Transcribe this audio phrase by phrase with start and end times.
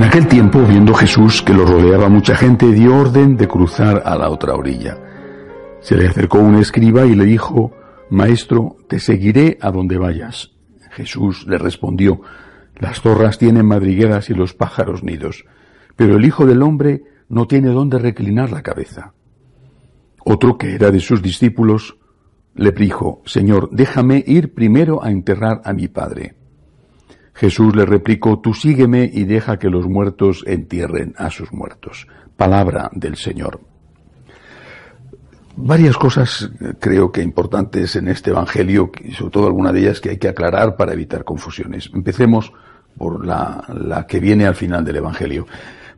[0.00, 4.16] En aquel tiempo, viendo Jesús que lo rodeaba mucha gente, dio orden de cruzar a
[4.16, 4.96] la otra orilla.
[5.82, 7.72] Se le acercó un escriba y le dijo,
[8.08, 10.52] Maestro, te seguiré a donde vayas.
[10.92, 12.22] Jesús le respondió,
[12.78, 15.44] Las zorras tienen madrigueras y los pájaros nidos,
[15.96, 19.12] pero el Hijo del Hombre no tiene dónde reclinar la cabeza.
[20.24, 21.98] Otro que era de sus discípulos
[22.54, 26.39] le dijo, Señor, déjame ir primero a enterrar a mi Padre.
[27.40, 32.06] Jesús le replicó, tú sígueme y deja que los muertos entierren a sus muertos.
[32.36, 33.60] Palabra del Señor.
[35.56, 40.02] Varias cosas eh, creo que importantes en este Evangelio, y sobre todo alguna de ellas
[40.02, 41.90] que hay que aclarar para evitar confusiones.
[41.94, 42.52] Empecemos
[42.98, 45.46] por la, la que viene al final del Evangelio.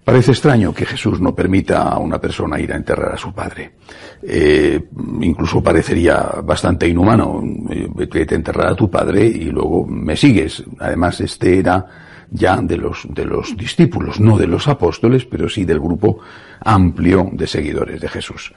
[0.04, 3.74] Parece extraño que Jesús no permita a una persona ir a enterrar a su padre.
[4.20, 4.88] Eh,
[5.20, 7.40] incluso parecería bastante inhumano.
[7.70, 10.64] Eh, vete a enterrar a tu padre y luego me sigues.
[10.80, 11.86] Además, este era
[12.30, 16.18] ya de los, de los discípulos, no de los apóstoles, pero sí del grupo
[16.60, 18.52] amplio de seguidores de Jesús.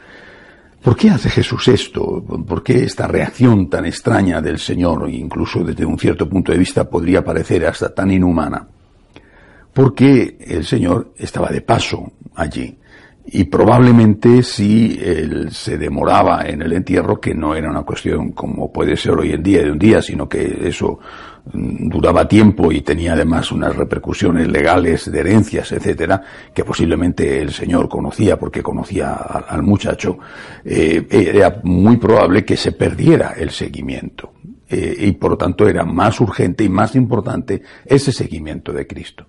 [0.82, 2.24] ¿Por qué hace Jesús esto?
[2.24, 6.90] ¿Por qué esta reacción tan extraña del Señor, incluso desde un cierto punto de vista
[6.90, 8.68] podría parecer hasta tan inhumana?
[9.76, 12.78] Porque el Señor estaba de paso allí.
[13.26, 18.72] Y probablemente si él se demoraba en el entierro, que no era una cuestión como
[18.72, 21.00] puede ser hoy en día de un día, sino que eso
[21.52, 27.52] mm, duraba tiempo y tenía además unas repercusiones legales de herencias, etcétera, que posiblemente el
[27.52, 30.20] señor conocía porque conocía al, muchacho,
[30.64, 34.32] eh, era muy probable que se perdiera el seguimiento.
[34.70, 39.28] Eh, y por lo tanto era más urgente y más importante ese seguimiento de Cristo.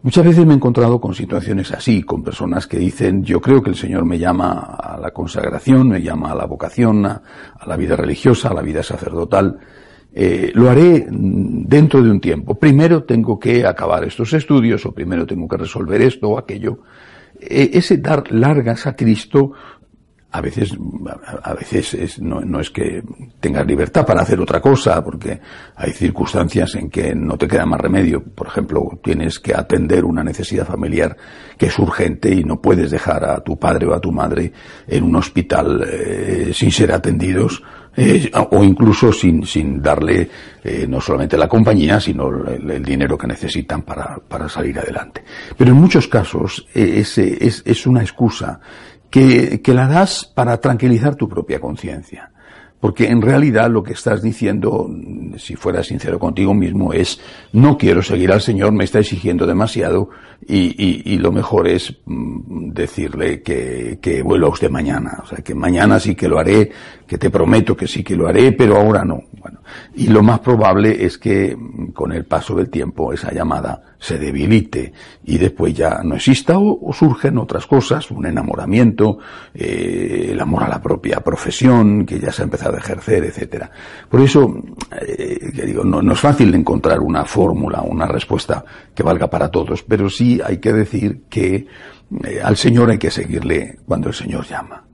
[0.00, 3.70] Muchas veces me he encontrado con situaciones así, con personas que dicen, yo creo que
[3.70, 7.20] el Señor me llama a la consagración, me llama a la vocación, a,
[7.66, 9.58] la vida religiosa, a la vida sacerdotal.
[10.14, 12.54] Eh, lo haré dentro de un tiempo.
[12.54, 16.78] Primero tengo que acabar estos estudios o primero tengo que resolver esto o aquello.
[17.40, 19.52] Eh, ese dar largas a Cristo
[20.30, 20.76] a veces,
[21.42, 23.02] a veces es, no, es que
[23.40, 25.40] tengas libertad para hacer otra cosa, porque
[25.74, 28.22] hay circunstancias en que no te queda más remedio.
[28.22, 31.16] Por ejemplo, tienes que atender una necesidad familiar
[31.56, 34.52] que es urgente y no puedes dejar a tu padre o a tu madre
[34.86, 37.62] en un hospital eh, sin ser atendidos
[37.96, 40.28] eh, o incluso sin, sin darle
[40.62, 45.24] eh, no solamente la compañía, sino el, dinero que necesitan para, para, salir adelante.
[45.56, 48.60] Pero en muchos casos es, es una excusa
[49.10, 52.30] que, que la das para tranquilizar tu propia conciencia.
[52.80, 54.88] Porque en realidad lo que estás diciendo,
[55.36, 57.20] si fuera sincero contigo mismo, es
[57.52, 60.10] no quiero seguir al Señor, me está exigiendo demasiado
[60.48, 65.18] y, y, y lo mejor es mm, decirle que, que vuelva usted mañana.
[65.22, 66.70] O sea, que mañana sí que lo haré,
[67.06, 69.20] que te prometo que sí que lo haré, pero ahora no.
[69.38, 69.60] Bueno,
[69.94, 74.16] y lo más probable es que mm, con el paso del tiempo esa llamada se
[74.16, 74.92] debilite
[75.24, 79.18] y después ya no exista o, surgen otras cosas, un enamoramiento,
[79.52, 83.70] eh, el amor a la propia profesión que ya se ha empezado a ejercer, etcétera.
[84.08, 84.54] Por eso,
[85.00, 89.82] eh, digo, no, no es fácil encontrar una fórmula, una respuesta que valga para todos,
[89.82, 91.66] pero sí hay que decir que
[92.24, 94.84] eh, al Señor hay que seguirle cuando el Señor llama.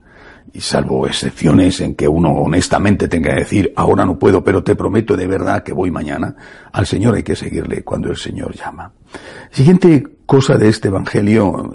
[0.53, 4.75] Y salvo excepciones en que uno honestamente tenga que decir, ahora no puedo, pero te
[4.75, 6.35] prometo de verdad que voy mañana,
[6.71, 8.93] al Señor hay que seguirle cuando el Señor llama.
[9.51, 11.71] Siguiente cosa de este Evangelio,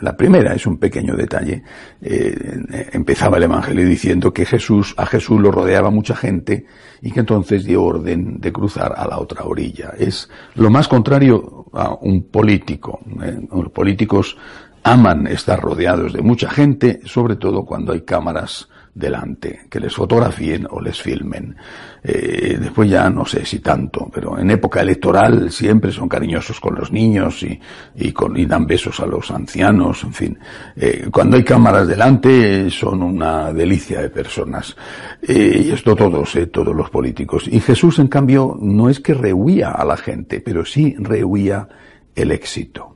[0.00, 1.62] la primera es un pequeño detalle.
[2.00, 6.66] Eh, empezaba el Evangelio diciendo que Jesús, a Jesús lo rodeaba mucha gente
[7.00, 9.94] y que entonces dio orden de cruzar a la otra orilla.
[9.98, 13.00] Es lo más contrario a un político.
[13.22, 14.36] Eh, los políticos
[14.82, 20.66] aman estar rodeados de mucha gente, sobre todo cuando hay cámaras delante, que les fotografíen
[20.70, 21.56] o les filmen.
[22.02, 26.74] Eh, después ya no sé si tanto, pero en época electoral siempre son cariñosos con
[26.74, 27.58] los niños y,
[27.96, 30.38] y, con, dan besos a los ancianos, en fin.
[30.76, 34.76] Eh, cuando hay cámaras delante son una delicia de personas.
[35.22, 37.48] Eh, y esto todos, eh, todos los políticos.
[37.50, 41.68] Y Jesús, en cambio, no es que rehuía a la gente, pero sí rehuía
[42.14, 42.92] el éxito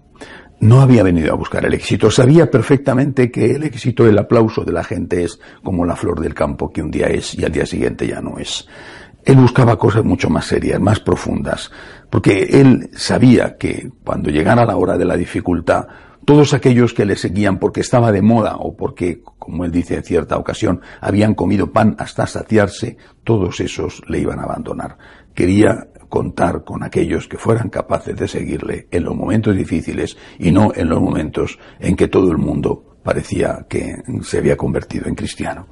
[0.61, 4.73] no había venido a buscar el éxito, sabía perfectamente que el éxito, el aplauso de
[4.73, 7.67] la gente es como la flor del campo que un día es y al día
[7.67, 8.67] siguiente ya no es.
[9.25, 11.71] Él buscaba cosas mucho más serias, más profundas,
[12.11, 15.87] porque él sabía que cuando llegara la hora de la dificultad,
[16.27, 20.03] todos aquellos que le seguían porque estaba de moda o porque, como él dice en
[20.03, 24.99] cierta ocasión, habían comido pan hasta saciarse, todos esos le iban a abandonar.
[25.35, 30.73] Quería contar con aquellos que fueran capaces de seguirle en los momentos difíciles y no
[30.75, 35.69] en los momentos en que todo el mundo parecía que se había convertido en cristiano.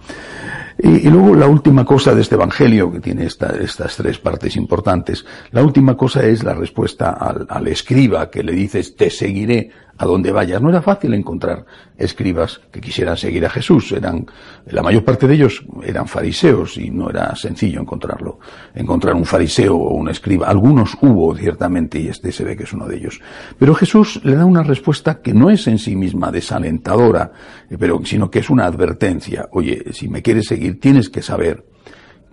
[0.79, 5.65] Y, luego la última cosa de este Evangelio, que tiene estas tres partes importantes, la
[5.65, 10.33] última cosa es la respuesta al, al escriba que le dices, te seguiré a donde
[10.33, 10.61] vayas.
[10.61, 11.65] No era fácil encontrar
[11.97, 13.93] escribas que quisieran seguir a Jesús.
[13.93, 14.27] Eran,
[14.67, 18.39] la mayor parte de ellos eran fariseos y no era sencillo encontrarlo.
[18.75, 20.49] Encontrar un fariseo o un escriba.
[20.49, 23.21] Algunos hubo, ciertamente, y este se ve que es uno de ellos.
[23.59, 27.33] Pero Jesús le da una respuesta que no es en sí misma desalentadora,
[27.71, 29.49] eh, pero, sino que es una advertencia.
[29.53, 31.65] Oye, si me quieres seguir, tienes que saber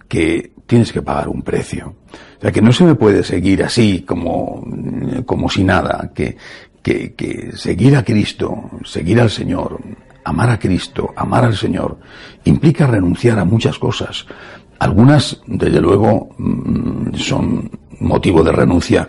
[0.08, 1.96] que tienes que pagar un precio.
[2.38, 4.66] O sea, que no se me puede seguir así como,
[5.26, 6.38] como si nada, que,
[6.82, 9.80] que, que seguir a Cristo, seguir al Señor,
[10.24, 12.00] amar a Cristo, amar al Señor,
[12.46, 14.26] implica renunciar a muchas cosas.
[14.80, 17.70] Algunas, desde luego, mm, son
[18.00, 19.08] motivo de renuncia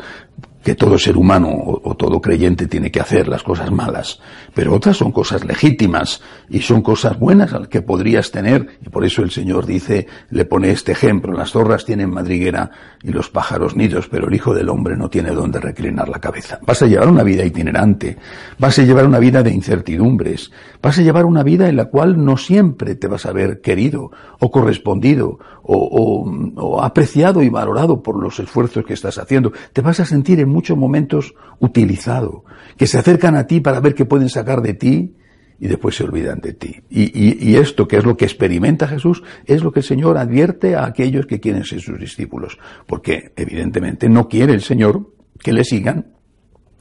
[0.62, 4.20] que todo ser humano o, todo creyente tiene que hacer las cosas malas,
[4.54, 9.22] pero otras son cosas legítimas y son cosas buenas que podrías tener y por eso
[9.22, 12.70] el Señor dice, le pone este ejemplo, las zorras tienen madriguera
[13.02, 16.60] y los pájaros nidos, pero el Hijo del Hombre no tiene donde reclinar la cabeza.
[16.66, 18.16] Vas a llevar una vida itinerante,
[18.58, 22.24] vas a llevar una vida de incertidumbres, vas a llevar una vida en la cual
[22.24, 26.24] no siempre te vas a ver querido o correspondido o,
[26.56, 29.52] o apreciado y valorado por los esfuerzos que estás haciendo.
[29.72, 32.44] Te vas a sentir en muchos momentos utilizado,
[32.76, 35.14] que se acercan a ti para ver qué pueden sacar de ti
[35.58, 36.80] y después se olvidan de ti.
[36.90, 40.84] Y, esto, que es lo que experimenta Jesús, es lo que el Señor advierte a
[40.84, 46.06] aquellos que quieren ser sus discípulos, porque evidentemente no quiere el Señor que le sigan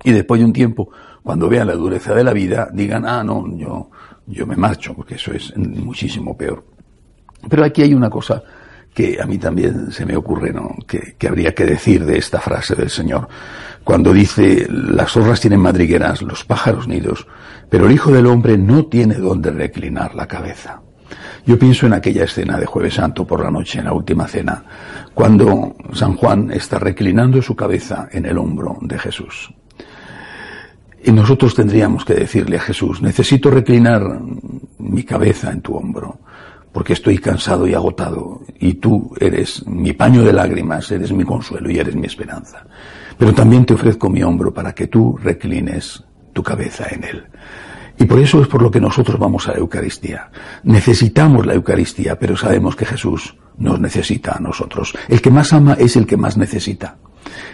[0.04, 0.90] y después de un tiempo,
[1.22, 3.92] cuando vean la dureza de la vida, digan, ah, no, yo,
[4.26, 6.66] yo me marcho, porque eso es muchísimo peor.
[7.48, 8.42] Pero aquí hay una cosa
[8.94, 10.76] que a mí también se me ocurre, ¿no?
[10.86, 13.28] Que, habría que decir de esta frase del Señor.
[13.84, 17.26] Cuando dice, las zorras tienen madrigueras, los pájaros nidos,
[17.70, 20.82] pero el Hijo del Hombre no tiene donde reclinar la cabeza.
[21.46, 24.64] Yo pienso en aquella escena de Jueves Santo por la noche, en la última cena,
[25.14, 29.52] cuando San Juan está reclinando su cabeza en el hombro de Jesús.
[31.04, 34.04] Y nosotros tendríamos que decirle a Jesús, necesito reclinar
[34.78, 36.20] mi cabeza en tu hombro
[36.72, 41.70] porque estoy cansado y agotado, y tú eres mi paño de lágrimas, eres mi consuelo
[41.70, 42.66] y eres mi esperanza.
[43.18, 46.04] Pero también te ofrezco mi hombro para que tú reclines
[46.34, 47.26] tu cabeza en él.
[48.00, 50.32] Y por eso es por lo que nosotros vamos a la Eucaristía.
[50.64, 54.94] Necesitamos la Eucaristía, pero sabemos que Jesús nos necesita a nosotros.
[55.08, 56.98] El que más ama es el que más necesita.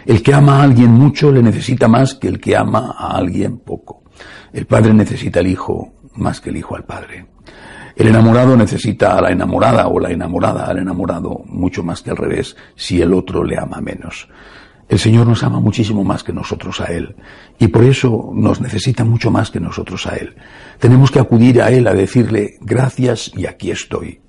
[0.06, 3.58] El que ama a alguien mucho le necesita más que el que ama a alguien
[3.58, 4.04] poco.
[4.52, 7.26] El Padre necesita al Hijo más que el Hijo al Padre.
[7.98, 12.16] El enamorado necesita a la enamorada o la enamorada al enamorado mucho más que al
[12.16, 14.28] revés si el otro le ama menos.
[14.88, 17.16] El Señor nos ama muchísimo más que nosotros a Él
[17.58, 20.36] y por eso nos necesita mucho más que nosotros a Él.
[20.78, 24.20] Tenemos que acudir a Él a decirle gracias y aquí estoy.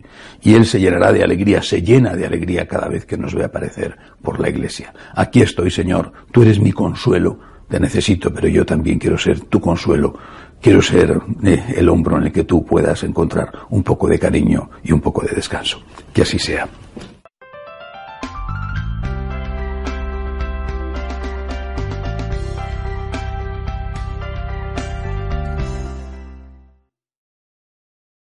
[0.41, 3.43] Y Él se llenará de alegría, se llena de alegría cada vez que nos ve
[3.43, 4.95] aparecer por la iglesia.
[5.13, 7.39] Aquí estoy, Señor, tú eres mi consuelo,
[7.69, 10.17] te necesito, pero yo también quiero ser tu consuelo
[10.61, 14.69] quiero ser eh, el hombro en el que tú puedas encontrar un poco de cariño
[14.83, 15.81] y un poco de descanso.
[16.13, 16.67] Que así sea.